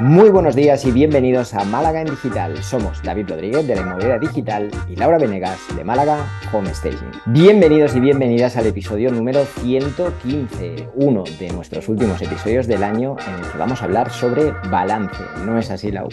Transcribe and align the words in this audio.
Muy 0.00 0.30
buenos 0.30 0.54
días 0.54 0.84
y 0.84 0.92
bienvenidos 0.92 1.54
a 1.54 1.64
Málaga 1.64 2.00
en 2.00 2.06
Digital. 2.06 2.62
Somos 2.62 3.02
David 3.02 3.30
Rodríguez 3.30 3.66
de 3.66 3.74
la 3.74 3.82
Inmobiliaria 3.82 4.20
Digital 4.20 4.70
y 4.88 4.94
Laura 4.94 5.18
Venegas 5.18 5.58
de 5.74 5.82
Málaga 5.82 6.24
Home 6.52 6.72
Staging. 6.72 7.10
Bienvenidos 7.26 7.96
y 7.96 8.00
bienvenidas 8.00 8.56
al 8.56 8.66
episodio 8.66 9.10
número 9.10 9.44
115, 9.44 10.90
uno 10.94 11.24
de 11.40 11.50
nuestros 11.50 11.88
últimos 11.88 12.22
episodios 12.22 12.68
del 12.68 12.84
año 12.84 13.16
en 13.26 13.44
el 13.44 13.50
que 13.50 13.58
vamos 13.58 13.82
a 13.82 13.86
hablar 13.86 14.08
sobre 14.12 14.52
balance. 14.70 15.20
¿No 15.44 15.58
es 15.58 15.68
así, 15.68 15.90
Lau? 15.90 16.08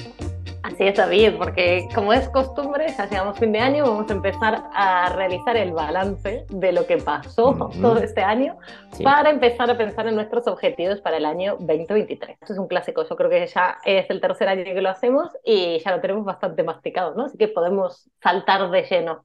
Así 0.76 0.84
es, 0.84 0.98
David, 0.98 1.36
porque 1.38 1.88
como 1.96 2.12
es 2.12 2.28
costumbre, 2.28 2.88
ya 2.89 3.08
llegamos 3.08 3.39
fin 3.39 3.54
de 3.54 3.60
año, 3.60 3.86
vamos 3.86 4.12
a 4.12 4.14
empezar 4.14 4.62
a 4.73 5.08
realizar 5.16 5.55
el 5.55 5.71
balance 5.71 6.46
de 6.50 6.73
lo 6.73 6.86
que 6.86 6.98
pasó 6.98 7.71
todo 7.82 7.98
este 8.00 8.21
año 8.21 8.58
sí. 8.91 9.02
para 9.02 9.30
empezar 9.30 9.72
a 9.72 9.77
pensar 9.77 10.05
en 10.08 10.16
nuestros 10.16 10.48
objetivos 10.48 10.99
para 10.99 11.16
el 11.16 11.26
año 11.26 11.55
2023. 11.62 12.40
Esto 12.41 12.52
es 12.52 12.59
un 12.59 12.68
clásico, 12.68 13.08
yo 13.08 13.16
creo 13.16 13.30
que 13.30 13.48
ya 13.48 13.77
es 13.85 14.09
el 14.09 14.20
tercer 14.20 14.49
año 14.49 14.66
que 14.66 14.82
lo 14.82 14.90
hacemos 14.90 15.30
y 15.46 15.80
ya 15.80 15.96
lo 15.96 16.02
tenemos 16.02 16.26
bastante 16.26 16.62
masticado, 16.62 17.16
¿no? 17.16 17.23
Así 17.23 17.38
que 17.38 17.48
podemos 17.48 18.10
saltar 18.21 18.70
de 18.70 18.84
lleno 18.84 19.23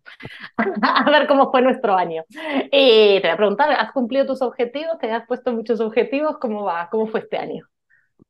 a 0.57 1.10
ver 1.10 1.27
cómo 1.27 1.51
fue 1.51 1.62
nuestro 1.62 1.96
año. 1.96 2.23
Y 2.71 3.16
te 3.16 3.23
voy 3.23 3.30
a 3.30 3.37
preguntar, 3.37 3.73
¿has 3.73 3.91
cumplido 3.91 4.24
tus 4.24 4.41
objetivos? 4.41 4.98
¿Te 5.01 5.10
has 5.10 5.27
puesto 5.27 5.52
muchos 5.52 5.80
objetivos? 5.80 6.38
¿Cómo 6.38 6.62
va? 6.62 6.88
¿Cómo 6.93 7.09
fue 7.09 7.19
este 7.19 7.38
año? 7.38 7.66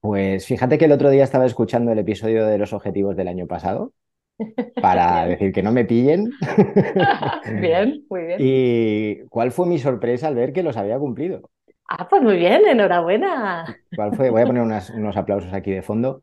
Pues 0.01 0.47
fíjate 0.47 0.79
que 0.79 0.85
el 0.85 0.93
otro 0.93 1.11
día 1.11 1.25
estaba 1.25 1.47
escuchando 1.47 1.93
el 1.93 1.99
episodio 1.99 2.47
de 2.47 2.59
los 2.59 2.73
objetivos 2.73 3.17
del 3.17 3.29
año 3.29 3.47
pasado 3.47 3.93
para 4.81 5.27
decir 5.27 5.53
que 5.53 5.63
no 5.63 5.73
me 5.73 5.85
pillen. 5.85 6.31
bien, 7.61 8.05
muy 8.09 8.23
bien. 8.23 8.39
¿Y 8.41 9.27
cuál 9.29 9.51
fue 9.53 9.67
mi 9.67 9.79
sorpresa 9.79 10.29
al 10.29 10.35
ver 10.35 10.53
que 10.53 10.63
los 10.63 10.77
había 10.77 10.99
cumplido? 10.99 11.43
Ah, 11.89 12.09
pues 12.09 12.23
muy 12.23 12.37
bien, 12.37 12.63
enhorabuena. 12.69 13.65
¿Cuál 13.97 14.15
fue? 14.15 14.31
Voy 14.31 14.43
a 14.43 14.47
poner 14.47 14.63
unas, 14.63 14.91
unos 14.91 15.17
aplausos 15.17 15.53
aquí 15.53 15.73
de 15.73 15.83
fondo. 15.83 16.23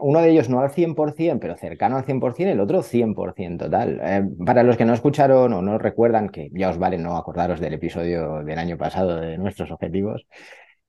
Uno 0.00 0.20
de 0.20 0.30
ellos 0.30 0.50
no 0.50 0.60
al 0.60 0.70
100%, 0.70 1.38
pero 1.40 1.56
cercano 1.56 1.96
al 1.96 2.04
100%, 2.04 2.50
el 2.50 2.60
otro 2.60 2.82
100% 2.82 3.56
total. 3.56 4.00
Eh, 4.02 4.22
para 4.44 4.62
los 4.64 4.76
que 4.76 4.84
no 4.84 4.92
escucharon 4.92 5.52
o 5.52 5.62
no 5.62 5.78
recuerdan, 5.78 6.28
que 6.28 6.50
ya 6.52 6.70
os 6.70 6.78
vale 6.78 6.98
no 6.98 7.16
acordaros 7.16 7.60
del 7.60 7.74
episodio 7.74 8.42
del 8.42 8.58
año 8.58 8.76
pasado 8.76 9.20
de 9.20 9.38
nuestros 9.38 9.70
objetivos, 9.70 10.26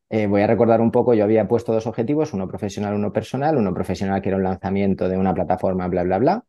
eh, 0.09 0.27
voy 0.27 0.41
a 0.41 0.47
recordar 0.47 0.81
un 0.81 0.91
poco, 0.91 1.13
yo 1.13 1.23
había 1.23 1.47
puesto 1.47 1.73
dos 1.73 1.87
objetivos, 1.87 2.33
uno 2.33 2.47
profesional, 2.47 2.93
uno 2.93 3.11
personal. 3.11 3.57
Uno 3.57 3.73
profesional 3.73 4.21
que 4.21 4.29
era 4.29 4.37
un 4.37 4.43
lanzamiento 4.43 5.09
de 5.09 5.17
una 5.17 5.33
plataforma, 5.33 5.87
bla, 5.87 6.03
bla, 6.03 6.17
bla. 6.19 6.45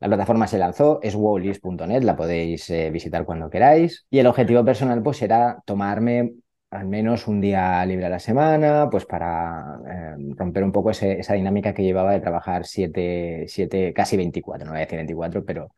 La 0.00 0.08
plataforma 0.08 0.48
se 0.48 0.58
lanzó, 0.58 1.00
es 1.02 1.14
wowlist.net, 1.14 2.02
la 2.02 2.16
podéis 2.16 2.68
eh, 2.70 2.90
visitar 2.90 3.24
cuando 3.24 3.50
queráis. 3.50 4.06
Y 4.10 4.18
el 4.18 4.26
objetivo 4.26 4.64
personal 4.64 5.02
pues 5.02 5.22
era 5.22 5.62
tomarme 5.64 6.34
al 6.70 6.86
menos 6.88 7.28
un 7.28 7.40
día 7.40 7.84
libre 7.86 8.06
a 8.06 8.08
la 8.08 8.18
semana, 8.18 8.88
pues 8.90 9.04
para 9.06 9.78
eh, 9.88 10.34
romper 10.36 10.64
un 10.64 10.72
poco 10.72 10.90
esa 10.90 11.34
dinámica 11.34 11.74
que 11.74 11.82
llevaba 11.82 12.12
de 12.12 12.20
trabajar 12.20 12.64
siete, 12.64 13.44
siete, 13.46 13.92
casi 13.92 14.16
24, 14.16 14.64
no 14.66 14.72
voy 14.72 14.78
a 14.78 14.84
decir 14.84 14.96
24, 14.96 15.44
pero 15.44 15.74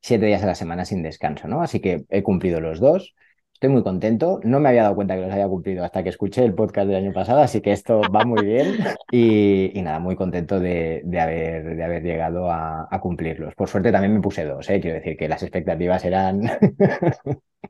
siete 0.00 0.26
días 0.26 0.42
a 0.42 0.46
la 0.46 0.54
semana 0.54 0.84
sin 0.84 1.02
descanso, 1.02 1.48
¿no? 1.48 1.62
Así 1.62 1.80
que 1.80 2.04
he 2.10 2.22
cumplido 2.22 2.60
los 2.60 2.80
dos. 2.80 3.14
Estoy 3.56 3.70
muy 3.70 3.82
contento. 3.82 4.38
No 4.44 4.60
me 4.60 4.68
había 4.68 4.82
dado 4.82 4.96
cuenta 4.96 5.14
que 5.14 5.22
los 5.22 5.32
había 5.32 5.48
cumplido 5.48 5.82
hasta 5.82 6.02
que 6.02 6.10
escuché 6.10 6.44
el 6.44 6.52
podcast 6.52 6.88
del 6.88 6.96
año 6.96 7.14
pasado, 7.14 7.40
así 7.40 7.62
que 7.62 7.72
esto 7.72 8.02
va 8.14 8.22
muy 8.26 8.44
bien. 8.44 8.76
Y, 9.10 9.70
y 9.72 9.82
nada, 9.82 9.98
muy 10.00 10.16
contento 10.16 10.58
de, 10.60 11.00
de, 11.04 11.20
haber, 11.20 11.76
de 11.76 11.84
haber 11.84 12.02
llegado 12.02 12.50
a, 12.50 12.88
a, 12.90 13.00
cumplirlos. 13.00 13.54
Por 13.54 13.68
suerte 13.68 13.92
también 13.92 14.12
me 14.14 14.20
puse 14.20 14.44
dos, 14.44 14.68
¿eh? 14.68 14.80
quiero 14.80 14.96
decir 14.96 15.16
que 15.16 15.28
las 15.28 15.42
expectativas 15.42 16.04
eran... 16.04 16.42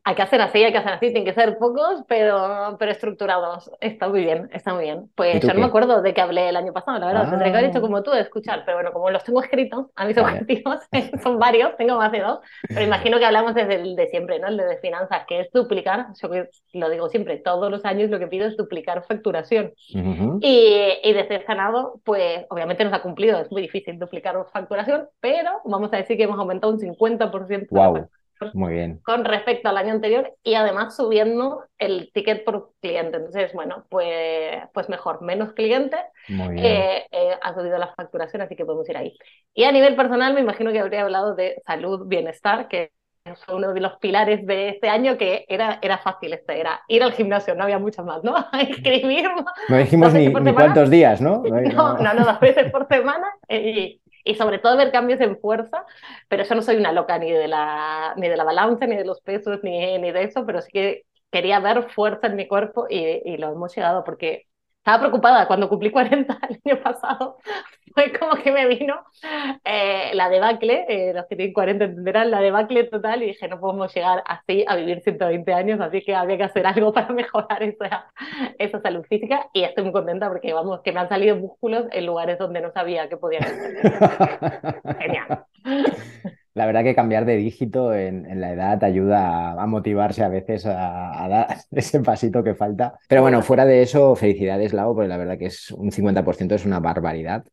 hay 0.04 0.14
que 0.14 0.22
hacer 0.22 0.40
así, 0.40 0.62
hay 0.62 0.72
que 0.72 0.78
hacer 0.78 0.92
así, 0.92 1.06
tienen 1.06 1.24
que 1.24 1.32
ser 1.32 1.58
pocos, 1.58 2.02
pero, 2.08 2.76
pero 2.78 2.92
estructurados. 2.92 3.70
Está 3.80 4.08
muy 4.08 4.22
bien, 4.22 4.48
está 4.52 4.74
muy 4.74 4.84
bien. 4.84 5.10
Pues 5.14 5.40
yo 5.40 5.52
no 5.54 5.60
me 5.60 5.66
acuerdo 5.66 6.02
de 6.02 6.14
qué 6.14 6.20
hablé 6.20 6.48
el 6.48 6.56
año 6.56 6.72
pasado, 6.72 6.98
la 6.98 7.06
verdad. 7.06 7.24
Ah. 7.26 7.30
Tendría 7.30 7.52
que 7.52 7.58
haber 7.58 7.70
hecho 7.70 7.80
como 7.80 8.02
tú 8.02 8.10
de 8.10 8.20
escuchar, 8.20 8.62
pero 8.64 8.78
bueno, 8.78 8.92
como 8.92 9.10
los 9.10 9.24
tengo 9.24 9.42
escritos, 9.42 9.86
a 9.94 10.04
mis 10.04 10.16
vale. 10.16 10.40
objetivos 10.40 10.80
son 11.22 11.38
varios, 11.38 11.76
tengo 11.76 11.96
más 11.96 12.12
de 12.12 12.20
dos, 12.20 12.40
pero 12.68 12.82
imagino 12.84 13.18
que 13.18 13.24
hablamos 13.24 13.54
desde 13.54 13.76
el 13.76 13.96
de 13.96 14.08
siempre, 14.08 14.38
¿no? 14.38 14.48
El 14.48 14.56
de 14.56 14.78
finanzas, 14.78 15.24
que 15.26 15.40
es 15.40 15.52
duplicar, 15.52 16.06
yo 16.22 16.28
lo 16.74 16.90
digo 16.90 17.08
siempre, 17.08 17.38
todos 17.38 17.70
los 17.70 17.84
años 17.84 18.10
lo 18.10 18.18
que 18.18 18.26
pido 18.26 18.46
es 18.46 18.56
duplicar 18.56 19.04
facturación. 19.06 19.72
Uh 19.94 19.98
-huh. 19.98 20.38
y, 20.42 21.08
y 21.08 21.12
desde 21.12 21.44
sanado, 21.44 22.00
pues 22.04 22.44
obviamente 22.50 22.84
nos 22.84 22.92
ha 22.92 23.02
cumplido, 23.02 23.38
es 23.38 23.50
muy 23.50 23.62
difícil 23.62 23.98
duplicar 23.98 24.36
facturación, 24.52 25.08
pero 25.20 25.50
vamos 25.64 25.92
a 25.92 25.96
decir 25.96 26.16
que 26.16 26.24
hemos 26.24 26.38
aumentado 26.38 26.72
un 26.72 26.78
50% 26.78 27.68
wow. 27.70 28.08
Muy 28.54 28.74
bien. 28.74 29.00
Con 29.04 29.24
respecto 29.24 29.68
al 29.68 29.76
año 29.76 29.92
anterior 29.92 30.32
y 30.42 30.54
además 30.54 30.96
subiendo 30.96 31.64
el 31.78 32.10
ticket 32.12 32.44
por 32.44 32.72
cliente. 32.80 33.16
Entonces, 33.16 33.52
bueno, 33.52 33.86
pues, 33.88 34.58
pues 34.72 34.88
mejor, 34.88 35.22
menos 35.22 35.52
clientes. 35.52 36.00
Eh, 36.28 37.06
eh, 37.10 37.30
ha 37.40 37.54
subido 37.54 37.78
la 37.78 37.94
facturación, 37.94 38.42
así 38.42 38.56
que 38.56 38.64
podemos 38.64 38.88
ir 38.88 38.96
ahí. 38.96 39.16
Y 39.54 39.64
a 39.64 39.72
nivel 39.72 39.96
personal, 39.96 40.34
me 40.34 40.40
imagino 40.40 40.72
que 40.72 40.80
habría 40.80 41.02
hablado 41.02 41.34
de 41.34 41.62
salud, 41.66 42.06
bienestar, 42.06 42.68
que 42.68 42.90
es 43.26 43.40
uno 43.48 43.72
de 43.72 43.80
los 43.80 43.96
pilares 43.96 44.46
de 44.46 44.68
este 44.70 44.88
año 44.88 45.18
que 45.18 45.44
era, 45.48 45.78
era 45.82 45.98
fácil, 45.98 46.32
este, 46.32 46.60
era 46.60 46.80
ir 46.88 47.02
al 47.02 47.12
gimnasio, 47.12 47.54
no 47.54 47.64
había 47.64 47.78
mucho 47.78 48.04
más, 48.04 48.22
¿no? 48.22 48.34
A 48.52 48.62
inscribir. 48.62 49.28
No 49.68 49.76
dijimos 49.76 50.12
ni, 50.14 50.28
ni 50.28 50.52
cuántos 50.52 50.90
días, 50.90 51.20
¿no? 51.20 51.42
No, 51.46 51.60
no, 51.60 51.98
no, 51.98 52.14
no, 52.14 52.24
dos 52.24 52.40
veces 52.40 52.70
por 52.70 52.86
semana 52.86 53.26
y, 53.48 54.00
y 54.26 54.34
sobre 54.36 54.58
todo 54.58 54.76
ver 54.76 54.92
cambios 54.92 55.20
en 55.20 55.38
fuerza, 55.40 55.84
pero 56.28 56.44
yo 56.44 56.54
no 56.54 56.62
soy 56.62 56.76
una 56.76 56.92
loca 56.92 57.18
ni 57.18 57.30
de 57.32 57.48
la, 57.48 58.14
ni 58.16 58.28
de 58.28 58.36
la 58.36 58.44
balanza, 58.44 58.86
ni 58.86 58.96
de 58.96 59.04
los 59.04 59.20
pesos, 59.22 59.60
ni, 59.62 59.98
ni 59.98 60.12
de 60.12 60.24
eso, 60.24 60.44
pero 60.46 60.60
sí 60.62 60.70
que 60.72 61.04
quería 61.30 61.60
ver 61.60 61.90
fuerza 61.90 62.26
en 62.28 62.36
mi 62.36 62.46
cuerpo 62.48 62.86
y, 62.90 62.98
y 63.24 63.36
lo 63.38 63.52
hemos 63.52 63.74
llegado 63.74 64.04
porque 64.04 64.46
estaba 64.78 65.00
preocupada 65.00 65.46
cuando 65.46 65.68
cumplí 65.68 65.90
40 65.90 66.38
el 66.48 66.60
año 66.64 66.82
pasado. 66.82 67.38
Fue 67.96 68.12
como 68.12 68.34
que 68.34 68.52
me 68.52 68.66
vino 68.66 68.94
eh, 69.64 70.10
la 70.12 70.28
debacle, 70.28 70.84
eh, 70.86 71.14
los 71.14 71.24
que 71.28 71.36
tienen 71.36 71.54
40 71.54 71.86
entenderán, 71.86 72.30
la 72.30 72.42
debacle 72.42 72.84
total 72.84 73.22
y 73.22 73.28
dije, 73.28 73.48
no 73.48 73.58
podemos 73.58 73.94
llegar 73.94 74.22
así 74.26 74.66
a 74.68 74.76
vivir 74.76 75.00
120 75.00 75.50
años, 75.54 75.80
así 75.80 76.02
que 76.02 76.14
había 76.14 76.36
que 76.36 76.42
hacer 76.42 76.66
algo 76.66 76.92
para 76.92 77.08
mejorar 77.14 77.62
esa, 77.62 78.12
esa 78.58 78.82
salud 78.82 79.02
física 79.08 79.48
y 79.54 79.62
estoy 79.62 79.84
muy 79.84 79.94
contenta 79.94 80.28
porque, 80.28 80.52
vamos, 80.52 80.82
que 80.82 80.92
me 80.92 81.00
han 81.00 81.08
salido 81.08 81.36
músculos 81.36 81.86
en 81.90 82.04
lugares 82.04 82.38
donde 82.38 82.60
no 82.60 82.70
sabía 82.70 83.08
que 83.08 83.16
podían 83.16 83.44
estar. 83.44 84.76
Genial. 85.00 85.46
La 86.52 86.66
verdad 86.66 86.84
que 86.84 86.94
cambiar 86.94 87.24
de 87.24 87.36
dígito 87.36 87.94
en, 87.94 88.26
en 88.26 88.42
la 88.42 88.52
edad 88.52 88.84
ayuda 88.84 89.52
a, 89.52 89.62
a 89.62 89.66
motivarse 89.66 90.22
a 90.22 90.28
veces 90.28 90.66
a, 90.66 91.24
a, 91.24 91.28
dar 91.28 91.56
ese 91.70 92.00
pasito 92.00 92.44
que 92.44 92.54
falta. 92.54 92.98
Pero 93.08 93.22
bueno, 93.22 93.40
fuera 93.40 93.64
de 93.64 93.80
eso, 93.80 94.14
felicidades, 94.16 94.74
Lau, 94.74 94.94
porque 94.94 95.08
la 95.08 95.16
verdad 95.16 95.38
que 95.38 95.46
es 95.46 95.70
un 95.70 95.90
50% 95.90 96.54
es 96.54 96.66
una 96.66 96.80
barbaridad. 96.80 97.46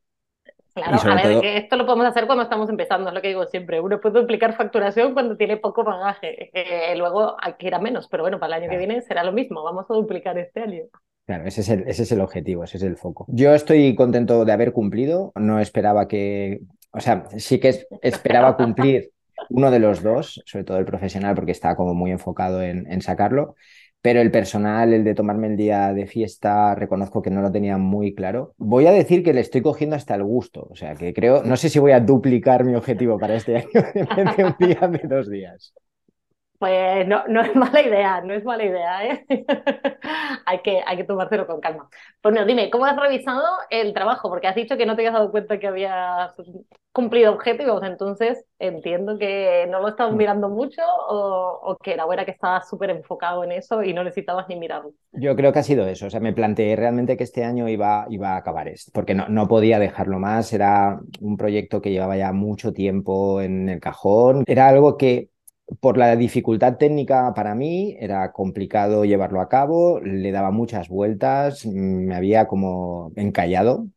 Claro, 0.73 0.97
a 1.11 1.15
ver, 1.15 1.23
todo... 1.33 1.41
que 1.41 1.57
esto 1.57 1.75
lo 1.75 1.85
podemos 1.85 2.07
hacer 2.07 2.25
cuando 2.25 2.43
estamos 2.43 2.67
empezando, 2.69 3.09
es 3.09 3.13
lo 3.13 3.21
que 3.21 3.27
digo 3.27 3.45
siempre. 3.45 3.79
Uno 3.79 4.01
puede 4.01 4.19
duplicar 4.19 4.55
facturación 4.55 5.13
cuando 5.13 5.37
tiene 5.37 5.57
poco 5.57 5.83
bagaje. 5.83 6.49
Eh, 6.53 6.95
luego 6.97 7.35
hay 7.39 7.53
que 7.53 7.67
ir 7.67 7.75
a 7.75 7.79
menos, 7.79 8.07
pero 8.07 8.23
bueno, 8.23 8.39
para 8.39 8.55
el 8.57 8.63
año 8.63 8.69
claro. 8.69 8.81
que 8.81 8.87
viene 8.87 9.01
será 9.01 9.23
lo 9.23 9.31
mismo. 9.31 9.63
Vamos 9.63 9.85
a 9.89 9.93
duplicar 9.93 10.37
este 10.39 10.61
año. 10.61 10.83
Claro, 11.25 11.45
ese 11.45 11.61
es, 11.61 11.69
el, 11.69 11.87
ese 11.87 12.03
es 12.03 12.11
el 12.11 12.21
objetivo, 12.21 12.63
ese 12.63 12.77
es 12.77 12.83
el 12.83 12.97
foco. 12.97 13.25
Yo 13.29 13.53
estoy 13.53 13.95
contento 13.95 14.45
de 14.45 14.51
haber 14.51 14.73
cumplido. 14.73 15.31
No 15.35 15.59
esperaba 15.59 16.07
que. 16.07 16.61
O 16.91 16.99
sea, 16.99 17.25
sí 17.37 17.59
que 17.59 17.85
esperaba 18.01 18.57
cumplir 18.57 19.11
uno 19.49 19.69
de 19.69 19.79
los 19.79 20.01
dos, 20.01 20.41
sobre 20.45 20.65
todo 20.65 20.79
el 20.79 20.85
profesional, 20.85 21.35
porque 21.35 21.51
estaba 21.51 21.75
como 21.75 21.93
muy 21.93 22.11
enfocado 22.11 22.61
en, 22.63 22.91
en 22.91 23.01
sacarlo. 23.01 23.55
Pero 24.03 24.19
el 24.19 24.31
personal, 24.31 24.93
el 24.93 25.05
de 25.05 25.15
tomarme 25.15 25.47
el 25.47 25.55
día 25.55 25.93
de 25.93 26.07
fiesta, 26.07 26.75
reconozco 26.75 27.21
que 27.21 27.29
no 27.29 27.41
lo 27.41 27.53
tenía 27.53 27.77
muy 27.77 28.13
claro. 28.13 28.53
Voy 28.57 28.85
a 28.85 28.91
decir 28.91 29.23
que 29.23 29.31
le 29.31 29.39
estoy 29.39 29.61
cogiendo 29.61 29.95
hasta 29.95 30.13
el 30.13 30.23
gusto. 30.23 30.67
O 30.69 30.75
sea, 30.75 30.93
que 30.95 31.13
creo, 31.13 31.41
no 31.43 31.55
sé 31.55 31.69
si 31.69 31.79
voy 31.79 31.93
a 31.93 32.01
duplicar 32.01 32.65
mi 32.65 32.75
objetivo 32.75 33.17
para 33.17 33.35
este 33.35 33.55
año 33.55 33.69
de 34.37 34.43
un 34.43 34.55
día 34.59 34.89
de 34.89 35.07
dos 35.07 35.29
días. 35.29 35.73
Pues 36.63 37.05
no, 37.05 37.27
no 37.27 37.41
es 37.41 37.53
mala 37.57 37.81
idea, 37.81 38.21
no 38.21 38.33
es 38.33 38.45
mala 38.45 38.63
idea, 38.63 39.05
¿eh? 39.05 39.25
hay, 40.45 40.61
que, 40.61 40.81
hay 40.85 40.95
que 40.95 41.03
tomárselo 41.03 41.45
con 41.45 41.59
calma. 41.59 41.89
Bueno, 42.23 42.45
dime, 42.45 42.69
¿cómo 42.69 42.85
has 42.85 42.95
revisado 42.95 43.43
el 43.69 43.93
trabajo? 43.93 44.29
Porque 44.29 44.47
has 44.47 44.55
dicho 44.55 44.77
que 44.77 44.85
no 44.85 44.95
te 44.95 45.01
habías 45.01 45.13
dado 45.13 45.29
cuenta 45.29 45.59
que 45.59 45.67
habías 45.67 46.31
cumplido 46.93 47.33
objetivos, 47.33 47.83
entonces 47.83 48.45
entiendo 48.59 49.17
que 49.17 49.67
no 49.69 49.81
lo 49.81 49.89
estabas 49.89 50.13
mirando 50.13 50.47
mucho 50.47 50.81
o, 51.09 51.59
o 51.63 51.75
que 51.77 51.91
era 51.91 52.05
buena 52.05 52.23
que 52.23 52.31
estabas 52.31 52.69
súper 52.69 52.91
enfocado 52.91 53.43
en 53.43 53.51
eso 53.51 53.83
y 53.83 53.93
no 53.93 54.05
necesitabas 54.05 54.47
ni 54.47 54.55
mirarlo. 54.55 54.93
Yo 55.11 55.35
creo 55.35 55.51
que 55.51 55.59
ha 55.59 55.63
sido 55.63 55.85
eso, 55.85 56.05
o 56.05 56.09
sea, 56.09 56.21
me 56.21 56.31
planteé 56.31 56.77
realmente 56.77 57.17
que 57.17 57.25
este 57.25 57.43
año 57.43 57.67
iba, 57.67 58.05
iba 58.09 58.35
a 58.35 58.37
acabar 58.37 58.69
esto, 58.69 58.91
porque 58.93 59.15
no, 59.15 59.27
no 59.27 59.49
podía 59.49 59.79
dejarlo 59.79 60.17
más, 60.19 60.53
era 60.53 61.01
un 61.19 61.35
proyecto 61.35 61.81
que 61.81 61.91
llevaba 61.91 62.15
ya 62.15 62.31
mucho 62.31 62.71
tiempo 62.71 63.41
en 63.41 63.67
el 63.67 63.81
cajón, 63.81 64.43
era 64.47 64.69
algo 64.69 64.95
que 64.95 65.32
por 65.79 65.97
la 65.97 66.15
dificultad 66.15 66.77
técnica 66.77 67.33
para 67.33 67.55
mí 67.55 67.95
era 67.99 68.31
complicado 68.31 69.05
llevarlo 69.05 69.41
a 69.41 69.49
cabo, 69.49 69.99
le 70.01 70.31
daba 70.31 70.51
muchas 70.51 70.89
vueltas, 70.89 71.65
me 71.65 72.15
había 72.15 72.47
como 72.47 73.11
encallado. 73.15 73.87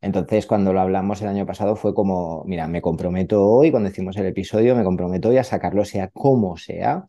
Entonces, 0.00 0.46
cuando 0.46 0.72
lo 0.72 0.80
hablamos 0.80 1.22
el 1.22 1.28
año 1.28 1.46
pasado 1.46 1.76
fue 1.76 1.94
como, 1.94 2.44
mira, 2.46 2.68
me 2.68 2.82
comprometo 2.82 3.44
hoy, 3.46 3.70
cuando 3.70 3.90
hicimos 3.90 4.16
el 4.18 4.26
episodio, 4.26 4.76
me 4.76 4.84
comprometo 4.84 5.30
hoy 5.30 5.38
a 5.38 5.44
sacarlo 5.44 5.84
sea 5.84 6.08
como 6.08 6.56
sea, 6.58 7.08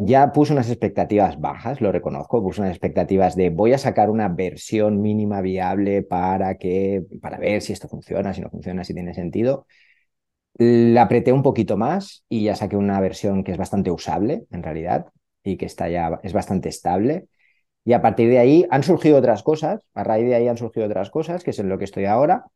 Ya 0.00 0.32
puse 0.32 0.52
unas 0.52 0.68
expectativas 0.70 1.40
bajas, 1.40 1.80
lo 1.80 1.92
reconozco, 1.92 2.42
puse 2.42 2.60
unas 2.62 2.72
expectativas 2.72 3.36
de 3.36 3.50
voy 3.50 3.72
a 3.74 3.78
sacar 3.78 4.10
una 4.10 4.28
versión 4.28 5.00
mínima 5.02 5.40
viable 5.42 6.02
para 6.02 6.56
que, 6.58 7.04
para 7.22 7.38
ver 7.38 7.62
si 7.62 7.72
esto 7.72 7.88
funciona, 7.88 8.34
si 8.34 8.40
no 8.40 8.50
funciona, 8.50 8.84
si 8.84 8.94
tiene 8.94 9.14
sentido. 9.14 9.66
La 10.56 11.02
apreté 11.02 11.32
un 11.32 11.42
poquito 11.42 11.76
más 11.76 12.24
y 12.28 12.44
ya 12.44 12.54
saqué 12.54 12.76
una 12.76 13.00
versión 13.00 13.42
que 13.44 13.52
es 13.52 13.58
bastante 13.58 13.90
usable, 13.90 14.46
en 14.50 14.62
realidad, 14.62 15.06
y 15.42 15.56
que 15.56 15.66
está 15.66 15.88
ya, 15.88 16.20
es 16.22 16.32
bastante 16.32 16.68
estable. 16.68 17.28
Y 17.84 17.94
a 17.94 18.02
partir 18.02 18.30
de 18.30 18.38
ahí 18.40 18.66
han 18.70 18.82
surgido 18.84 19.18
otras 19.18 19.42
cosas, 19.42 19.82
a 19.94 20.04
raíz 20.04 20.26
de 20.26 20.36
ahí 20.36 20.48
han 20.48 20.58
surgido 20.58 20.86
otras 20.86 21.10
cosas, 21.10 21.44
que 21.44 21.50
es 21.50 21.58
en 21.60 21.68
lo 21.70 21.78
que 21.78 21.84
estoy 21.84 22.06
ahora. 22.06 22.46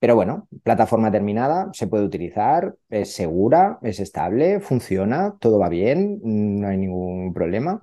Pero 0.00 0.16
bueno, 0.16 0.48
plataforma 0.64 1.12
terminada, 1.12 1.70
se 1.74 1.88
puede 1.88 2.04
utilizar, 2.04 2.76
es 2.90 3.14
segura, 3.14 3.78
es 3.82 4.00
estable, 4.00 4.60
funciona, 4.60 5.36
todo 5.40 5.58
va 5.60 5.68
bien, 5.70 6.20
no 6.24 6.68
hay 6.68 6.78
ningún 6.78 7.34
problema. 7.34 7.80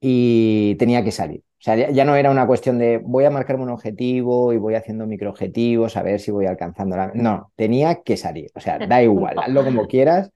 Y 0.00 0.76
tenía 0.78 1.04
que 1.04 1.12
salir. 1.12 1.44
O 1.58 1.62
sea, 1.66 1.90
ya, 1.90 2.04
no 2.04 2.14
era 2.14 2.30
una 2.30 2.46
cuestión 2.46 2.78
de 2.78 2.98
voy 2.98 3.24
a 3.24 3.30
marcarme 3.30 3.62
un 3.62 3.70
objetivo 3.70 4.52
y 4.52 4.58
voy 4.58 4.74
haciendo 4.74 5.06
microobjetivos 5.06 5.96
a 5.96 6.02
ver 6.02 6.20
si 6.20 6.30
voy 6.30 6.46
alcanzando 6.46 6.96
la... 6.96 7.10
No, 7.14 7.50
tenía 7.56 8.02
que 8.02 8.16
salir. 8.16 8.50
O 8.54 8.60
sea, 8.60 8.78
da 8.78 9.02
igual, 9.02 9.38
hazlo 9.38 9.64
como 9.64 9.86
quieras, 9.86 10.30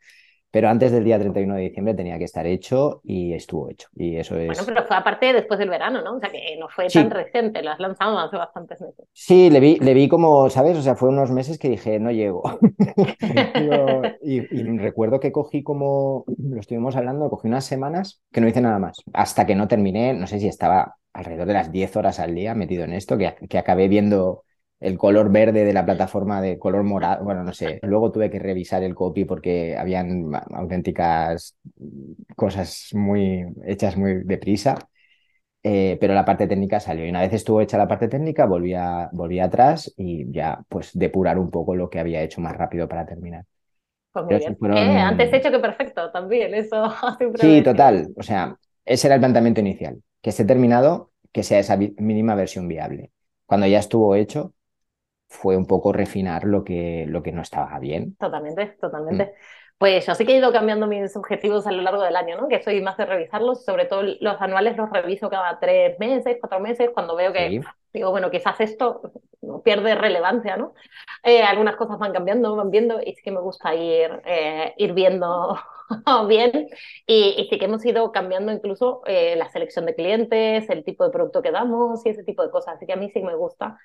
pero 0.50 0.68
antes 0.68 0.90
del 0.90 1.04
día 1.04 1.18
31 1.18 1.54
de 1.54 1.60
diciembre 1.62 1.94
tenía 1.94 2.18
que 2.18 2.24
estar 2.24 2.46
hecho 2.46 3.00
y 3.04 3.32
estuvo 3.34 3.70
hecho. 3.70 3.88
Y 3.94 4.16
eso 4.16 4.36
es... 4.36 4.48
Bueno, 4.48 4.62
pero 4.66 4.84
fue 4.84 4.96
aparte 4.96 5.32
después 5.32 5.58
del 5.58 5.70
verano, 5.70 6.02
¿no? 6.02 6.16
O 6.16 6.20
sea, 6.20 6.30
que 6.30 6.56
no 6.58 6.68
fue 6.68 6.88
tan 6.88 7.10
reciente, 7.10 7.62
lo 7.62 7.70
has 7.70 7.78
lanzado 7.78 8.18
hace 8.18 8.36
bastantes 8.36 8.80
meses. 8.80 9.06
Sí, 9.12 9.48
le 9.50 9.60
vi, 9.60 9.76
le 9.76 9.94
vi 9.94 10.08
como, 10.08 10.50
¿sabes? 10.50 10.76
O 10.76 10.82
sea, 10.82 10.96
fue 10.96 11.08
unos 11.08 11.30
meses 11.30 11.58
que 11.58 11.68
dije, 11.68 12.00
no 12.00 12.10
llego. 12.10 12.42
y, 14.22 14.40
recuerdo 14.78 15.20
que 15.20 15.30
cogí 15.30 15.62
como, 15.62 16.24
lo 16.26 16.60
estuvimos 16.60 16.96
hablando, 16.96 17.30
cogí 17.30 17.46
unas 17.46 17.64
semanas 17.64 18.22
que 18.32 18.40
no 18.40 18.48
hice 18.48 18.60
nada 18.60 18.78
más. 18.78 19.02
Hasta 19.12 19.46
que 19.46 19.54
no 19.54 19.68
terminé, 19.68 20.14
no 20.14 20.26
sé 20.26 20.40
si 20.40 20.48
estaba 20.48 20.96
alrededor 21.12 21.46
de 21.46 21.54
las 21.54 21.70
10 21.70 21.96
horas 21.96 22.18
al 22.18 22.34
día 22.34 22.54
metido 22.54 22.84
en 22.84 22.92
esto, 22.92 23.16
que, 23.18 23.34
que 23.48 23.58
acabé 23.58 23.88
viendo 23.88 24.44
el 24.80 24.98
color 24.98 25.30
verde 25.30 25.64
de 25.64 25.72
la 25.72 25.84
plataforma 25.84 26.40
de 26.40 26.58
color 26.58 26.82
morado, 26.84 27.24
bueno, 27.24 27.44
no 27.44 27.52
sé. 27.52 27.78
Luego 27.82 28.10
tuve 28.10 28.30
que 28.30 28.38
revisar 28.38 28.82
el 28.82 28.94
copy 28.94 29.24
porque 29.24 29.76
habían 29.76 30.30
auténticas 30.52 31.56
cosas 32.36 32.88
muy 32.94 33.46
hechas 33.66 33.96
muy 33.96 34.24
deprisa, 34.24 34.76
eh, 35.62 35.98
pero 36.00 36.14
la 36.14 36.24
parte 36.24 36.46
técnica 36.46 36.80
salió. 36.80 37.06
Y 37.06 37.10
una 37.10 37.20
vez 37.20 37.32
estuvo 37.32 37.60
hecha 37.60 37.78
la 37.78 37.88
parte 37.88 38.08
técnica, 38.08 38.46
volví, 38.46 38.74
volví 39.12 39.40
atrás 39.40 39.92
y 39.96 40.30
ya 40.32 40.62
pues 40.68 40.90
depurar 40.94 41.38
un 41.38 41.50
poco 41.50 41.76
lo 41.76 41.90
que 41.90 42.00
había 42.00 42.22
hecho 42.22 42.40
más 42.40 42.56
rápido 42.56 42.88
para 42.88 43.06
terminar. 43.06 43.44
Pues 44.12 44.26
muy 44.26 44.38
bien. 44.38 44.58
Eh, 44.72 44.98
antes 44.98 45.32
hecho 45.32 45.50
que 45.50 45.58
perfecto 45.58 46.10
también, 46.10 46.54
eso 46.54 46.92
Sí, 47.34 47.62
total. 47.62 48.12
O 48.16 48.22
sea, 48.22 48.56
ese 48.84 49.06
era 49.06 49.14
el 49.14 49.20
planteamiento 49.20 49.60
inicial, 49.60 50.02
que 50.20 50.30
esté 50.30 50.44
terminado, 50.44 51.12
que 51.32 51.42
sea 51.42 51.58
esa 51.58 51.76
mínima 51.76 52.34
versión 52.34 52.68
viable. 52.68 53.12
Cuando 53.46 53.66
ya 53.66 53.78
estuvo 53.78 54.14
hecho, 54.14 54.54
fue 55.30 55.56
un 55.56 55.64
poco 55.64 55.92
refinar 55.92 56.44
lo 56.44 56.64
que, 56.64 57.06
lo 57.06 57.22
que 57.22 57.30
no 57.30 57.40
estaba 57.40 57.78
bien. 57.78 58.16
Totalmente, 58.16 58.66
totalmente. 58.80 59.26
Mm. 59.26 59.28
Pues 59.78 60.04
yo 60.04 60.14
sí 60.14 60.26
que 60.26 60.34
he 60.34 60.36
ido 60.36 60.52
cambiando 60.52 60.86
mis 60.86 61.16
objetivos 61.16 61.66
a 61.66 61.72
lo 61.72 61.80
largo 61.80 62.02
del 62.02 62.16
año, 62.16 62.36
¿no? 62.36 62.48
Que 62.48 62.62
soy 62.62 62.82
más 62.82 62.98
de 62.98 63.06
revisarlos, 63.06 63.64
sobre 63.64 63.86
todo 63.86 64.02
los 64.02 64.40
anuales 64.42 64.76
los 64.76 64.90
reviso 64.90 65.30
cada 65.30 65.58
tres 65.58 65.98
meses, 65.98 66.36
cuatro 66.38 66.60
meses, 66.60 66.90
cuando 66.92 67.16
veo 67.16 67.32
que, 67.32 67.62
digo, 67.94 68.10
bueno, 68.10 68.30
quizás 68.30 68.60
esto 68.60 69.12
pierde 69.64 69.94
relevancia, 69.94 70.56
¿no? 70.56 70.74
Eh, 71.22 71.42
algunas 71.42 71.76
cosas 71.76 71.98
van 71.98 72.12
cambiando, 72.12 72.56
van 72.56 72.70
viendo, 72.70 73.00
y 73.00 73.14
sí 73.14 73.22
que 73.22 73.30
me 73.30 73.40
gusta 73.40 73.74
ir, 73.74 74.20
eh, 74.26 74.74
ir 74.76 74.92
viendo 74.92 75.58
bien. 76.28 76.68
Y, 77.06 77.36
y, 77.38 77.48
sí 77.48 77.58
que 77.58 77.64
hemos 77.64 77.84
ido 77.86 78.10
cambiando 78.12 78.52
incluso 78.52 79.02
eh, 79.06 79.36
la 79.36 79.48
selección 79.48 79.86
de 79.86 79.94
clientes, 79.94 80.68
el 80.68 80.84
tipo 80.84 81.04
de 81.04 81.10
producto 81.10 81.40
que 81.40 81.52
damos 81.52 82.04
y 82.04 82.10
ese 82.10 82.24
tipo 82.24 82.42
de 82.42 82.50
cosas. 82.50 82.74
Así 82.76 82.84
que 82.84 82.92
a 82.92 82.96
mí 82.96 83.08
sí 83.10 83.22
me 83.22 83.34
gusta 83.34 83.78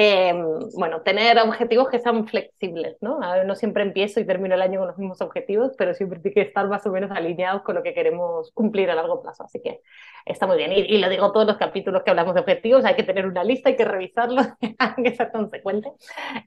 eh, 0.00 0.32
bueno, 0.76 1.02
tener 1.02 1.36
objetivos 1.40 1.88
que 1.88 1.98
sean 1.98 2.24
flexibles, 2.28 2.96
¿no? 3.00 3.18
no 3.44 3.54
siempre 3.56 3.82
empiezo 3.82 4.20
y 4.20 4.24
termino 4.24 4.54
el 4.54 4.62
año 4.62 4.78
con 4.78 4.86
los 4.86 4.96
mismos 4.96 5.20
objetivos, 5.20 5.72
pero 5.76 5.92
siempre 5.92 6.20
tiene 6.20 6.36
que 6.36 6.42
estar 6.42 6.68
más 6.68 6.86
o 6.86 6.92
menos 6.92 7.10
alineados 7.10 7.62
con 7.62 7.74
lo 7.74 7.82
que 7.82 7.94
queremos 7.94 8.52
cumplir 8.52 8.88
a 8.92 8.94
largo 8.94 9.20
plazo. 9.20 9.42
Así 9.42 9.60
que 9.60 9.80
está 10.24 10.46
muy 10.46 10.56
bien. 10.56 10.70
Y, 10.72 10.98
lo 10.98 11.08
digo 11.08 11.32
todos 11.32 11.48
los 11.48 11.56
capítulos 11.56 12.04
que 12.04 12.10
hablamos 12.10 12.34
de 12.34 12.42
objetivos, 12.42 12.84
hay 12.84 12.94
que 12.94 13.02
tener 13.02 13.26
una 13.26 13.42
lista, 13.42 13.70
hay 13.70 13.76
que 13.76 13.84
revisarlos, 13.84 14.46
hay 14.78 15.02
que 15.02 15.16
ser 15.16 15.32
consecuente. 15.32 15.88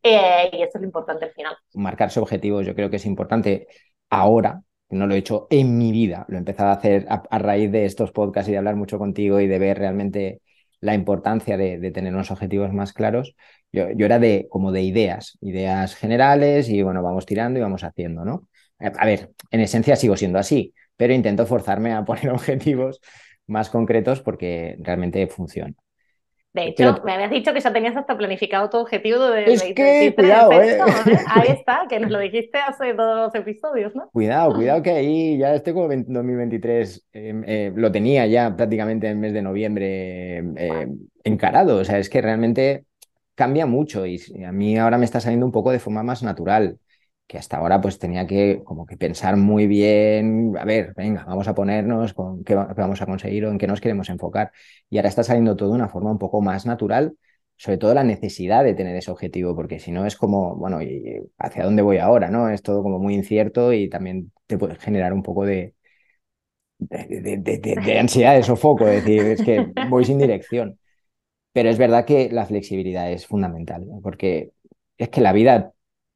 Eh, 0.01 0.49
y 0.53 0.61
eso 0.61 0.71
es 0.75 0.81
lo 0.81 0.85
importante 0.85 1.25
al 1.25 1.31
final. 1.31 1.57
Marcarse 1.73 2.21
objetivos 2.21 2.65
yo 2.65 2.73
creo 2.73 2.89
que 2.89 2.95
es 2.95 3.05
importante 3.05 3.67
ahora, 4.09 4.61
no 4.91 5.07
lo 5.07 5.13
he 5.13 5.17
hecho 5.17 5.47
en 5.49 5.77
mi 5.77 5.91
vida, 5.91 6.25
lo 6.29 6.35
he 6.35 6.39
empezado 6.39 6.69
a 6.69 6.75
hacer 6.75 7.05
a 7.09 7.37
raíz 7.37 7.69
de 7.69 7.83
estos 7.83 8.13
podcasts 8.13 8.47
y 8.47 8.53
de 8.53 8.59
hablar 8.59 8.77
mucho 8.77 8.97
contigo 8.97 9.41
y 9.41 9.47
de 9.47 9.59
ver 9.59 9.77
realmente 9.77 10.39
la 10.81 10.95
importancia 10.95 11.57
de, 11.57 11.91
tener 11.91 12.13
unos 12.13 12.31
objetivos 12.31 12.73
más 12.73 12.93
claros, 12.93 13.35
yo, 13.71 13.85
era 13.87 14.19
de 14.19 14.47
como 14.49 14.71
de 14.71 14.81
ideas, 14.81 15.37
ideas 15.41 15.95
generales 15.95 16.69
y 16.69 16.81
bueno, 16.81 17.03
vamos 17.03 17.25
tirando 17.25 17.59
y 17.59 17.61
vamos 17.61 17.83
haciendo, 17.83 18.25
¿no? 18.25 18.47
A 18.79 19.05
ver, 19.05 19.31
en 19.51 19.61
esencia 19.61 19.95
sigo 19.95 20.17
siendo 20.17 20.39
así, 20.39 20.73
pero 20.97 21.13
intento 21.13 21.45
forzarme 21.45 21.93
a 21.93 22.03
poner 22.05 22.29
objetivos 22.31 22.99
más 23.47 23.69
concretos 23.69 24.21
porque 24.21 24.75
realmente 24.79 25.27
funciona. 25.27 25.73
De 26.53 26.67
hecho, 26.67 27.01
me 27.05 27.13
habías 27.13 27.31
dicho 27.31 27.53
que 27.53 27.61
ya 27.61 27.71
tenías 27.71 27.95
hasta 27.95 28.17
planificado 28.17 28.69
tu 28.69 28.77
objetivo 28.77 29.25
de 29.27 29.45
es 29.45 29.63
que, 29.63 30.13
cuidado, 30.13 30.51
¿eh? 30.51 30.77
¿eh? 30.77 30.79
Ahí 31.27 31.47
está, 31.47 31.85
que 31.89 31.97
nos 31.99 32.11
lo 32.11 32.19
dijiste 32.19 32.57
hace 32.57 32.93
dos 32.93 33.33
episodios, 33.33 33.95
¿no? 33.95 34.09
Cuidado, 34.11 34.53
cuidado 34.53 34.81
que 34.81 34.91
ahí 34.91 35.37
ya 35.37 35.55
este 35.55 35.73
como 35.73 35.87
2023 35.87 37.07
em, 37.13 37.43
eh, 37.47 37.71
lo 37.73 37.89
tenía 37.89 38.27
ya 38.27 38.53
prácticamente 38.57 39.07
en 39.07 39.13
el 39.13 39.19
mes 39.19 39.33
de 39.33 39.41
noviembre 39.41 40.39
eh, 40.57 40.87
encarado. 41.23 41.77
O 41.77 41.85
sea, 41.85 41.99
es 41.99 42.09
que 42.09 42.21
realmente 42.21 42.83
cambia 43.33 43.65
mucho 43.65 44.05
y 44.05 44.19
a 44.45 44.51
mí 44.51 44.77
ahora 44.77 44.97
me 44.97 45.05
está 45.05 45.21
saliendo 45.21 45.45
un 45.45 45.53
poco 45.53 45.71
de 45.71 45.79
forma 45.79 46.03
más 46.03 46.21
natural 46.21 46.77
que 47.31 47.37
hasta 47.37 47.57
ahora 47.57 47.79
pues 47.79 47.97
tenía 47.97 48.27
que 48.27 48.61
como 48.65 48.85
que 48.85 48.97
pensar 48.97 49.37
muy 49.37 49.65
bien, 49.67 50.53
a 50.59 50.65
ver, 50.65 50.93
venga, 50.97 51.23
vamos 51.25 51.47
a 51.47 51.55
ponernos 51.55 52.13
con 52.13 52.43
qué, 52.43 52.55
vamos 52.55 53.01
a 53.01 53.05
conseguir 53.05 53.45
o 53.45 53.51
en 53.51 53.57
qué 53.57 53.67
nos 53.67 53.79
queremos 53.79 54.09
enfocar. 54.09 54.51
Y 54.89 54.97
ahora 54.97 55.07
está 55.09 55.23
saliendo 55.23 55.55
todo 55.55 55.69
de 55.69 55.75
una 55.75 55.87
forma 55.89 56.11
un 56.11 56.19
poco 56.19 56.41
más 56.41 56.65
natural, 56.65 57.15
sobre 57.55 57.77
todo 57.77 57.93
la 57.93 58.03
necesidad 58.03 58.65
de 58.65 58.73
tener 58.73 58.95
ese 58.97 59.11
objetivo, 59.11 59.55
porque 59.55 59.79
si 59.79 59.91
no 59.91 60.05
es 60.05 60.17
como, 60.17 60.55
bueno, 60.57 60.81
¿y 60.81 61.21
¿hacia 61.37 61.63
dónde 61.63 61.81
voy 61.83 61.99
ahora? 61.99 62.29
¿no? 62.29 62.49
Es 62.49 62.63
todo 62.63 62.83
como 62.83 62.99
muy 62.99 63.13
incierto 63.15 63.71
y 63.73 63.89
también 63.89 64.31
te 64.47 64.57
puede 64.57 64.75
generar 64.75 65.13
un 65.13 65.23
poco 65.23 65.45
de, 65.45 65.73
de, 66.79 67.37
de, 67.37 67.57
de 67.59 67.99
ansiedad, 67.99 68.35
de 68.35 68.43
sofoco, 68.43 68.87
es 68.87 69.03
decir, 69.05 69.21
es 69.23 69.41
que 69.41 69.71
voy 69.89 70.05
sin 70.05 70.17
dirección. 70.17 70.79
Pero 71.53 71.69
es 71.69 71.77
verdad 71.77 72.05
que 72.05 72.29
la 72.31 72.45
flexibilidad 72.45 73.11
es 73.11 73.27
fundamental, 73.27 73.85
porque 74.03 74.51
es 74.97 75.09
que 75.09 75.21
la 75.21 75.33
vida 75.33 75.73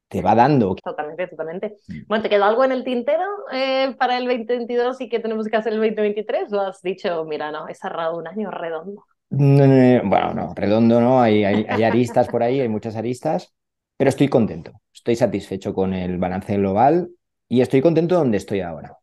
te 0.08 0.22
va 0.22 0.34
dando. 0.34 0.74
Totalmente, 0.76 1.26
totalmente. 1.26 1.76
Mm. 1.88 2.06
Bueno, 2.06 2.22
¿te 2.22 2.28
quedó 2.28 2.44
algo 2.44 2.64
en 2.64 2.72
el 2.72 2.84
tintero 2.84 3.24
eh, 3.52 3.94
para 3.98 4.18
el 4.18 4.26
2022 4.26 5.00
y 5.00 5.08
qué 5.08 5.20
tenemos 5.20 5.46
que 5.48 5.56
hacer 5.56 5.72
el 5.72 5.80
2023? 5.80 6.52
¿O 6.52 6.60
has 6.60 6.82
dicho, 6.82 7.24
mira, 7.24 7.50
no, 7.50 7.68
he 7.68 7.74
cerrado 7.74 8.18
un 8.18 8.26
año 8.26 8.50
redondo? 8.50 9.04
bueno, 9.28 10.34
no, 10.34 10.54
redondo 10.54 11.00
no, 11.00 11.20
hay, 11.20 11.42
hay, 11.42 11.82
aristas 11.82 12.28
por 12.28 12.44
ahí, 12.44 12.60
hay 12.60 12.68
muchas 12.68 12.94
aristas, 12.94 13.52
pero 13.96 14.08
estoy 14.08 14.28
contento, 14.28 14.80
estoy 14.94 15.16
satisfecho 15.16 15.74
con 15.74 15.94
el 15.94 16.16
balance 16.18 16.56
global 16.56 17.10
y 17.48 17.60
estoy 17.60 17.82
contento 17.82 18.14
donde 18.14 18.36
estoy 18.36 18.60
ahora. 18.60 18.96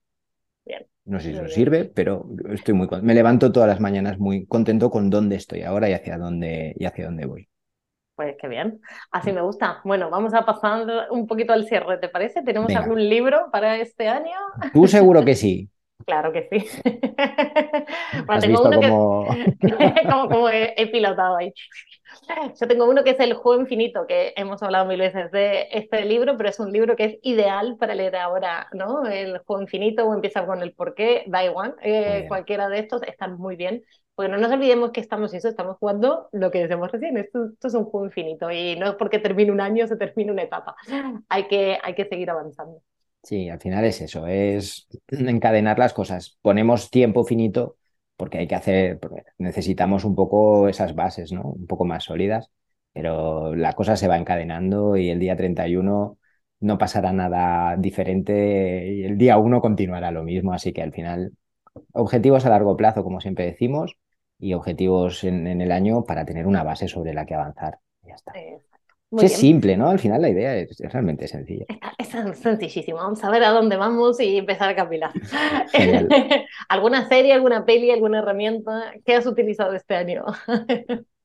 Bien. 0.65 0.85
No 1.03 1.19
sé 1.19 1.31
si 1.31 1.35
eso 1.35 1.47
sirve, 1.49 1.83
pero 1.83 2.25
estoy 2.53 2.73
muy 2.73 2.87
Me 3.01 3.13
levanto 3.13 3.51
todas 3.51 3.67
las 3.67 3.81
mañanas 3.81 4.17
muy 4.17 4.45
contento 4.45 4.89
con 4.89 5.09
dónde 5.09 5.35
estoy 5.35 5.63
ahora 5.63 5.89
y 5.89 5.93
hacia 5.93 6.17
dónde, 6.17 6.73
y 6.77 6.85
hacia 6.85 7.05
dónde 7.05 7.25
voy. 7.25 7.49
Pues 8.15 8.35
qué 8.39 8.47
bien, 8.47 8.79
así 9.11 9.31
me 9.31 9.41
gusta. 9.41 9.81
Bueno, 9.83 10.09
vamos 10.11 10.35
a 10.35 10.45
pasar 10.45 10.85
un 11.09 11.25
poquito 11.25 11.51
al 11.51 11.65
cierre, 11.65 11.97
¿te 11.97 12.09
parece? 12.09 12.43
¿Tenemos 12.43 12.73
algún 12.75 13.09
libro 13.09 13.49
para 13.51 13.77
este 13.77 14.07
año? 14.07 14.37
Tú 14.71 14.87
seguro 14.87 15.25
que 15.25 15.35
sí. 15.35 15.69
Claro 16.05 16.33
que 16.33 16.49
sí. 16.51 16.67
bueno, 18.25 18.41
tengo 18.41 18.63
uno 18.63 18.81
como... 18.81 19.27
que 19.61 20.07
como, 20.09 20.27
como 20.27 20.49
he, 20.49 20.87
pilotado 20.91 21.37
ahí. 21.37 21.53
Yo 22.59 22.67
tengo 22.67 22.89
uno 22.89 23.03
que 23.03 23.11
es 23.11 23.19
El 23.21 23.35
Juego 23.35 23.61
Infinito, 23.61 24.05
que 24.05 24.33
hemos 24.35 24.61
hablado 24.63 24.85
mil 24.85 24.99
veces 24.99 25.31
de 25.31 25.69
este 25.71 26.03
libro, 26.03 26.35
pero 26.35 26.49
es 26.49 26.59
un 26.59 26.73
libro 26.73 26.97
que 26.97 27.05
es 27.05 27.17
ideal 27.21 27.77
para 27.79 27.95
leer 27.95 28.17
ahora, 28.17 28.67
¿no? 28.73 29.05
El 29.05 29.37
Juego 29.39 29.61
Infinito 29.61 30.05
o 30.05 30.13
empieza 30.13 30.45
con 30.45 30.61
el 30.61 30.73
porqué, 30.73 31.23
da 31.27 31.45
igual, 31.45 31.75
eh, 31.81 32.25
cualquiera 32.27 32.67
de 32.67 32.79
estos 32.79 33.01
están 33.03 33.37
muy 33.37 33.55
bien. 33.55 33.83
Porque 34.15 34.31
no 34.31 34.37
nos 34.37 34.51
olvidemos 34.51 34.91
que 34.91 35.01
estamos 35.01 35.33
eso, 35.33 35.49
estamos 35.49 35.77
jugando 35.77 36.29
lo 36.31 36.51
que 36.51 36.59
decíamos 36.59 36.91
recién, 36.91 37.17
esto, 37.17 37.51
es 37.63 37.73
un 37.73 37.85
juego 37.85 38.05
infinito 38.05 38.51
y 38.51 38.75
no 38.75 38.89
es 38.89 38.95
porque 38.95 39.19
termine 39.19 39.51
un 39.51 39.61
año 39.61 39.87
se 39.87 39.97
termine 39.97 40.31
una 40.31 40.43
etapa, 40.43 40.75
hay 41.29 41.47
que, 41.47 41.79
hay 41.81 41.95
que 41.95 42.05
seguir 42.05 42.29
avanzando. 42.29 42.81
Sí, 43.23 43.49
al 43.49 43.59
final 43.59 43.85
es 43.85 44.01
eso, 44.01 44.27
es 44.27 44.87
encadenar 45.07 45.79
las 45.79 45.93
cosas. 45.93 46.37
Ponemos 46.41 46.91
tiempo 46.91 47.23
finito 47.23 47.77
porque 48.17 48.37
hay 48.37 48.47
que 48.47 48.55
hacer, 48.55 48.99
necesitamos 49.37 50.03
un 50.03 50.13
poco 50.13 50.67
esas 50.67 50.93
bases, 50.93 51.31
¿no? 51.31 51.41
Un 51.43 51.65
poco 51.65 51.85
más 51.85 52.03
sólidas, 52.03 52.51
pero 52.91 53.55
la 53.55 53.73
cosa 53.73 53.95
se 53.95 54.07
va 54.07 54.17
encadenando 54.17 54.97
y 54.97 55.09
el 55.09 55.19
día 55.19 55.35
31 55.35 56.17
no 56.59 56.77
pasará 56.77 57.11
nada 57.13 57.75
diferente 57.77 58.93
y 58.93 59.03
el 59.05 59.17
día 59.17 59.37
1 59.37 59.61
continuará 59.61 60.11
lo 60.11 60.23
mismo, 60.23 60.53
así 60.53 60.71
que 60.73 60.81
al 60.81 60.93
final 60.93 61.33
objetivos 61.93 62.45
a 62.45 62.49
largo 62.49 62.77
plazo, 62.77 63.03
como 63.03 63.19
siempre 63.21 63.45
decimos, 63.45 63.97
y 64.43 64.53
objetivos 64.53 65.23
en, 65.23 65.61
el 65.61 65.71
año 65.71 66.03
para 66.03 66.25
tener 66.25 66.45
una 66.45 66.63
base 66.63 66.87
sobre 66.87 67.13
la 67.13 67.25
que 67.25 67.33
avanzar. 67.33 67.79
Ya 68.05 68.15
está. 68.15 68.33
es 69.11 69.33
simple, 69.33 69.77
¿no? 69.77 69.87
Al 69.87 69.99
final 69.99 70.21
la 70.21 70.29
idea 70.29 70.55
es, 70.57 70.77
realmente 70.79 71.27
sencilla. 71.27 71.65
Es, 71.97 72.09
sencillísimo. 72.39 72.97
Vamos 72.97 73.23
a 73.23 73.29
ver 73.29 73.43
a 73.43 73.51
dónde 73.51 73.77
vamos 73.77 74.19
y 74.19 74.37
empezar 74.37 74.69
a 74.69 74.75
capilar. 74.75 75.11
¿Alguna 76.69 77.07
serie, 77.07 77.31
alguna 77.31 77.65
peli, 77.65 77.89
alguna 77.89 78.19
herramienta 78.19 78.93
que 79.05 79.15
has 79.15 79.25
utilizado 79.25 79.73
este 79.75 79.95
año? 79.95 80.25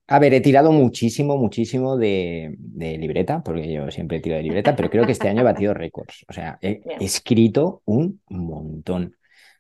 A 0.06 0.18
ver, 0.20 0.32
he 0.32 0.40
tirado 0.40 0.70
muchísimo, 0.70 1.37
muchísimo 1.37 1.96
de, 1.96 2.56
libreta, 2.78 3.42
porque 3.42 3.70
yo 3.70 3.90
siempre 3.90 4.20
tiro 4.20 4.37
de 4.37 4.42
libreta, 4.42 4.76
pero 4.76 4.88
creo 4.88 5.04
que 5.04 5.12
este 5.12 5.28
año 5.28 5.40
he 5.40 5.44
batido 5.44 5.75
récords. 5.75 6.25
O 6.28 6.32
sea, 6.32 6.58
he 6.62 6.80
escrito 7.00 7.82
un 7.84 8.20
montón 8.28 9.17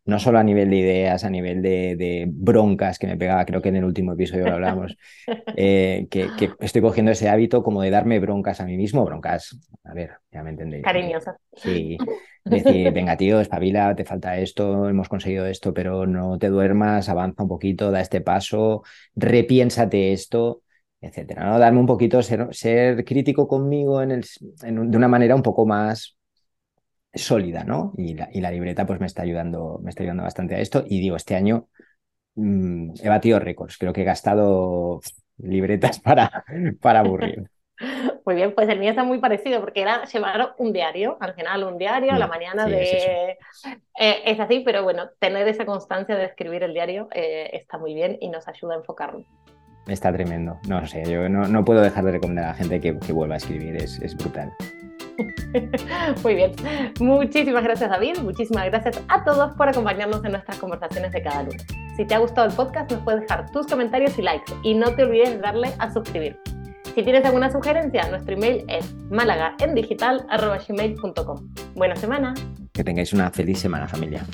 no 0.08 0.18
solo 0.18 0.38
a 0.38 0.42
nivel 0.42 0.70
de 0.70 0.76
ideas, 0.76 1.22
a 1.22 1.28
nivel 1.28 1.60
de, 1.60 2.24
broncas 2.30 2.98
que 2.98 3.06
me 3.06 3.18
pegaba, 3.18 3.44
creo 3.44 3.60
que 3.60 3.68
en 3.68 3.76
el 3.76 3.84
último 3.84 4.14
episodio 4.14 4.46
lo 4.46 4.54
hablamos, 4.54 4.96
eh, 5.54 6.06
que, 6.10 6.30
estoy 6.60 6.80
cogiendo 6.80 7.12
ese 7.12 7.28
hábito 7.28 7.62
como 7.62 7.82
de 7.82 7.90
darme 7.90 8.18
broncas 8.18 8.62
a 8.62 8.64
mí 8.64 8.78
mismo, 8.78 9.04
broncas, 9.04 9.58
a 9.84 9.92
ver, 9.92 10.12
ya 10.32 10.42
me 10.42 10.48
entendéis. 10.48 10.82
Cariñosas. 10.82 11.36
Sí, 11.54 11.98
decir, 12.42 12.90
venga 12.94 13.18
tío, 13.18 13.38
espabila, 13.38 13.94
te 13.94 14.06
falta 14.06 14.38
esto, 14.38 14.88
hemos 14.88 15.10
conseguido 15.10 15.44
esto, 15.44 15.74
pero 15.74 16.06
no 16.06 16.38
te 16.38 16.48
duermas, 16.48 17.10
avanza 17.10 17.42
un 17.42 17.48
poquito, 17.50 17.90
da 17.90 18.00
este 18.00 18.22
paso, 18.22 18.84
repiénsate 19.14 20.14
esto, 20.14 20.62
etcétera, 21.02 21.44
¿no? 21.44 21.58
Darme 21.58 21.80
un 21.80 21.86
poquito, 21.86 22.22
ser, 22.22 22.48
ser 22.52 23.04
crítico 23.04 23.46
conmigo 23.46 24.00
en 24.00 24.12
el, 24.12 24.24
de 24.62 24.96
una 24.96 25.08
manera 25.08 25.34
un 25.34 25.42
poco 25.42 25.66
más 25.66 26.17
sólida, 27.18 27.64
¿no? 27.64 27.92
Y 27.96 28.14
la, 28.14 28.28
y 28.32 28.40
la, 28.40 28.50
libreta 28.50 28.86
pues 28.86 29.00
me 29.00 29.06
está 29.06 29.22
ayudando, 29.22 29.80
me 29.82 29.90
está 29.90 30.02
ayudando 30.02 30.22
bastante 30.22 30.54
a 30.54 30.60
esto. 30.60 30.84
Y 30.86 31.00
digo, 31.00 31.16
este 31.16 31.34
año 31.34 31.68
mm, 32.36 32.94
he 33.02 33.08
batido 33.08 33.38
récords, 33.38 33.76
creo 33.78 33.92
que 33.92 34.02
he 34.02 34.04
gastado 34.04 35.00
libretas 35.38 36.00
para, 36.00 36.44
para 36.80 37.00
aburrir. 37.00 37.48
Muy 38.24 38.34
bien, 38.34 38.54
pues 38.54 38.68
el 38.68 38.78
mío 38.78 38.90
está 38.90 39.04
muy 39.04 39.18
parecido 39.20 39.60
porque 39.60 39.80
era 39.80 40.04
llevar 40.04 40.54
un 40.58 40.72
diario, 40.72 41.16
al 41.20 41.34
final 41.34 41.64
un 41.64 41.78
diario, 41.78 42.12
a 42.12 42.18
la 42.18 42.26
mm, 42.26 42.30
mañana 42.30 42.66
de... 42.66 43.38
Eh, 44.00 44.22
es, 44.26 44.38
así, 44.38 44.60
pero 44.60 44.84
bueno, 44.84 45.10
tener 45.18 45.48
esa 45.48 45.64
constancia 45.64 46.14
de 46.14 46.24
escribir 46.26 46.62
el 46.62 46.72
diario 46.72 47.08
eh, 47.12 47.50
está 47.52 47.78
muy 47.78 47.94
bien 47.94 48.16
y 48.20 48.28
nos 48.28 48.46
ayuda 48.46 48.74
a 48.74 48.76
enfocarnos. 48.76 49.26
Está 49.88 50.12
tremendo, 50.12 50.60
no 50.68 50.86
sé, 50.86 51.02
yo 51.10 51.28
no, 51.28 51.48
no 51.48 51.64
puedo 51.64 51.80
dejar 51.80 52.04
de 52.04 52.12
recomendar 52.12 52.44
a 52.44 52.48
la 52.48 52.54
gente 52.54 52.80
que, 52.80 52.96
que 52.96 53.12
vuelva 53.12 53.34
a 53.34 53.38
escribir, 53.38 53.74
es, 53.74 54.00
es 54.00 54.16
brutal. 54.16 54.52
Muy 56.22 56.34
bien. 56.34 56.52
Muchísimas 57.00 57.64
gracias 57.64 57.88
David, 57.90 58.18
muchísimas 58.18 58.66
gracias 58.66 59.02
a 59.08 59.24
todos 59.24 59.56
por 59.56 59.68
acompañarnos 59.68 60.24
en 60.24 60.32
nuestras 60.32 60.58
conversaciones 60.58 61.12
de 61.12 61.22
cada 61.22 61.44
lunes. 61.44 61.64
Si 61.96 62.04
te 62.04 62.14
ha 62.14 62.18
gustado 62.18 62.48
el 62.48 62.54
podcast, 62.54 62.92
nos 62.92 63.00
puedes 63.02 63.22
dejar 63.22 63.50
tus 63.50 63.66
comentarios 63.66 64.18
y 64.18 64.22
likes 64.22 64.52
y 64.62 64.74
no 64.74 64.94
te 64.94 65.02
olvides 65.02 65.30
de 65.30 65.38
darle 65.38 65.70
a 65.78 65.90
suscribir. 65.92 66.38
Si 66.94 67.02
tienes 67.02 67.24
alguna 67.24 67.50
sugerencia, 67.50 68.08
nuestro 68.10 68.34
email 68.34 68.64
es 68.68 68.94
malagaendigital.com. 69.10 71.48
Buena 71.74 71.96
semana. 71.96 72.34
Que 72.72 72.84
tengáis 72.84 73.12
una 73.12 73.30
feliz 73.30 73.58
semana 73.60 73.86
familia. 73.86 74.24